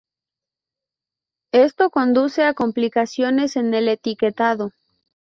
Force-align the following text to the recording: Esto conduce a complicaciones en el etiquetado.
Esto 1.53 1.91
conduce 1.91 2.43
a 2.43 2.55
complicaciones 2.55 3.55
en 3.55 3.71
el 3.75 3.87
etiquetado. 3.87 4.71